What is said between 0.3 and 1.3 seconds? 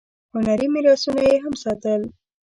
هنري میراثونه